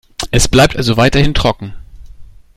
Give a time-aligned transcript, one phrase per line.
[0.31, 1.75] Es bleibt also weiterhin trocken.